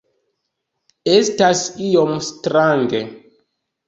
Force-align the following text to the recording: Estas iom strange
Estas 1.17 1.61
iom 1.89 2.15
strange 2.29 3.03